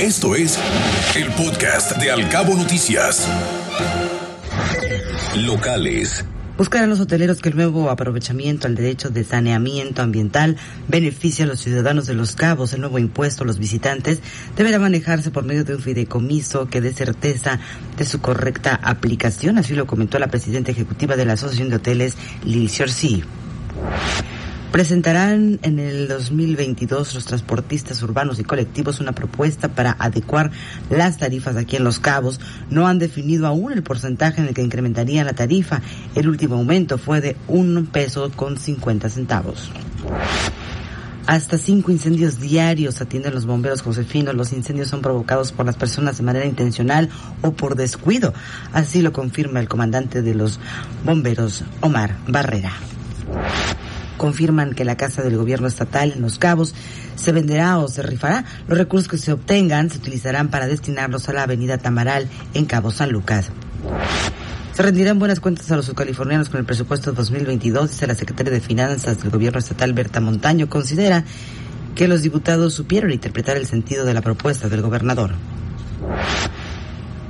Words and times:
Esto 0.00 0.36
es 0.36 0.56
el 1.16 1.26
podcast 1.32 1.96
de 1.96 2.12
Alcabo 2.12 2.54
Noticias. 2.54 3.26
Locales. 5.34 6.24
Buscarán 6.56 6.88
los 6.88 7.00
hoteleros 7.00 7.42
que 7.42 7.48
el 7.48 7.56
nuevo 7.56 7.90
aprovechamiento 7.90 8.68
al 8.68 8.76
derecho 8.76 9.10
de 9.10 9.24
saneamiento 9.24 10.00
ambiental 10.00 10.56
beneficia 10.86 11.44
a 11.44 11.48
los 11.48 11.58
ciudadanos 11.58 12.06
de 12.06 12.14
Los 12.14 12.36
Cabos. 12.36 12.72
El 12.72 12.82
nuevo 12.82 13.00
impuesto 13.00 13.42
a 13.42 13.46
los 13.48 13.58
visitantes 13.58 14.20
deberá 14.56 14.78
manejarse 14.78 15.32
por 15.32 15.44
medio 15.44 15.64
de 15.64 15.74
un 15.74 15.82
fideicomiso 15.82 16.68
que 16.68 16.80
dé 16.80 16.92
certeza 16.92 17.58
de 17.96 18.04
su 18.04 18.20
correcta 18.20 18.78
aplicación. 18.80 19.58
Así 19.58 19.74
lo 19.74 19.88
comentó 19.88 20.20
la 20.20 20.28
presidenta 20.28 20.70
ejecutiva 20.70 21.16
de 21.16 21.24
la 21.24 21.32
Asociación 21.32 21.70
de 21.70 21.76
Hoteles, 21.76 22.16
Lili 22.44 22.68
Ciorci. 22.68 23.24
Presentarán 24.72 25.58
en 25.62 25.78
el 25.78 26.08
2022 26.08 27.14
los 27.14 27.24
transportistas 27.24 28.02
urbanos 28.02 28.38
y 28.38 28.44
colectivos 28.44 29.00
una 29.00 29.12
propuesta 29.12 29.68
para 29.68 29.96
adecuar 29.98 30.50
las 30.90 31.16
tarifas 31.16 31.56
aquí 31.56 31.76
en 31.76 31.84
Los 31.84 31.98
Cabos. 31.98 32.38
No 32.68 32.86
han 32.86 32.98
definido 32.98 33.46
aún 33.46 33.72
el 33.72 33.82
porcentaje 33.82 34.42
en 34.42 34.48
el 34.48 34.54
que 34.54 34.62
incrementarían 34.62 35.24
la 35.24 35.32
tarifa. 35.32 35.80
El 36.14 36.28
último 36.28 36.56
aumento 36.56 36.98
fue 36.98 37.22
de 37.22 37.36
un 37.48 37.88
peso 37.90 38.30
con 38.36 38.58
50 38.58 39.08
centavos. 39.08 39.70
Hasta 41.26 41.56
cinco 41.56 41.90
incendios 41.90 42.38
diarios 42.38 43.00
atienden 43.00 43.34
los 43.34 43.46
bomberos 43.46 43.80
Josefinos. 43.80 44.34
Los 44.34 44.52
incendios 44.52 44.88
son 44.88 45.00
provocados 45.00 45.50
por 45.50 45.64
las 45.64 45.76
personas 45.76 46.18
de 46.18 46.24
manera 46.24 46.44
intencional 46.44 47.08
o 47.40 47.52
por 47.52 47.74
descuido. 47.74 48.34
Así 48.74 49.00
lo 49.00 49.14
confirma 49.14 49.60
el 49.60 49.68
comandante 49.68 50.20
de 50.20 50.34
los 50.34 50.60
bomberos, 51.04 51.64
Omar 51.80 52.16
Barrera 52.26 52.72
confirman 54.18 54.74
que 54.74 54.84
la 54.84 54.98
casa 54.98 55.22
del 55.22 55.38
gobierno 55.38 55.66
estatal 55.66 56.12
en 56.12 56.20
Los 56.20 56.38
Cabos 56.38 56.74
se 57.16 57.32
venderá 57.32 57.78
o 57.78 57.88
se 57.88 58.02
rifará. 58.02 58.44
Los 58.68 58.76
recursos 58.76 59.08
que 59.08 59.16
se 59.16 59.32
obtengan 59.32 59.88
se 59.88 59.96
utilizarán 59.96 60.48
para 60.48 60.66
destinarlos 60.66 61.28
a 61.30 61.32
la 61.32 61.44
avenida 61.44 61.78
Tamaral 61.78 62.28
en 62.52 62.66
Cabo 62.66 62.90
San 62.90 63.10
Lucas. 63.10 63.50
Se 64.74 64.82
rendirán 64.82 65.18
buenas 65.18 65.40
cuentas 65.40 65.70
a 65.72 65.76
los 65.76 65.86
subcalifornianos 65.86 66.50
con 66.50 66.60
el 66.60 66.66
presupuesto 66.66 67.12
2022, 67.12 67.90
dice 67.90 68.06
la 68.06 68.14
secretaria 68.14 68.52
de 68.52 68.60
Finanzas 68.60 69.20
del 69.20 69.30
gobierno 69.30 69.58
estatal, 69.58 69.94
Berta 69.94 70.20
Montaño. 70.20 70.68
Considera 70.68 71.24
que 71.94 72.06
los 72.06 72.22
diputados 72.22 72.74
supieron 72.74 73.10
interpretar 73.10 73.56
el 73.56 73.66
sentido 73.66 74.04
de 74.04 74.14
la 74.14 74.20
propuesta 74.20 74.68
del 74.68 74.82
gobernador 74.82 75.32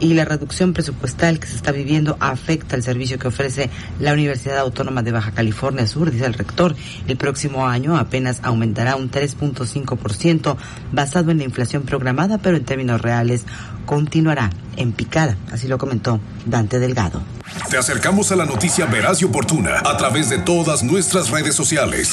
y 0.00 0.14
la 0.14 0.24
reducción 0.24 0.72
presupuestal 0.72 1.38
que 1.38 1.46
se 1.46 1.56
está 1.56 1.72
viviendo 1.72 2.16
afecta 2.20 2.76
el 2.76 2.82
servicio 2.82 3.18
que 3.18 3.28
ofrece 3.28 3.70
la 4.00 4.12
Universidad 4.12 4.58
Autónoma 4.58 5.02
de 5.02 5.12
Baja 5.12 5.32
California 5.32 5.86
Sur, 5.86 6.10
dice 6.10 6.26
el 6.26 6.34
rector. 6.34 6.74
El 7.06 7.16
próximo 7.16 7.66
año 7.66 7.96
apenas 7.96 8.40
aumentará 8.42 8.96
un 8.96 9.10
3.5% 9.10 10.56
basado 10.92 11.30
en 11.30 11.38
la 11.38 11.44
inflación 11.44 11.82
programada, 11.82 12.38
pero 12.38 12.56
en 12.56 12.64
términos 12.64 13.00
reales 13.00 13.44
continuará 13.86 14.50
en 14.76 14.92
picada, 14.92 15.36
así 15.52 15.68
lo 15.68 15.78
comentó 15.78 16.20
Dante 16.46 16.78
Delgado. 16.78 17.22
Te 17.70 17.76
acercamos 17.76 18.32
a 18.32 18.36
la 18.36 18.44
noticia 18.44 18.86
veraz 18.86 19.22
y 19.22 19.24
oportuna 19.24 19.80
a 19.84 19.96
través 19.96 20.28
de 20.30 20.38
todas 20.38 20.82
nuestras 20.82 21.30
redes 21.30 21.54
sociales. 21.54 22.12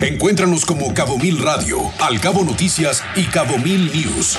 Encuéntranos 0.00 0.64
como 0.64 0.94
Cabo 0.94 1.18
Mil 1.18 1.42
Radio, 1.42 1.78
Al 2.00 2.20
Cabo 2.20 2.44
Noticias 2.44 3.02
y 3.16 3.24
Cabo 3.24 3.58
Mil 3.58 3.90
News. 3.92 4.38